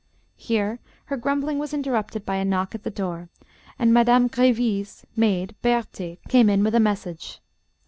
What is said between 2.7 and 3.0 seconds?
at the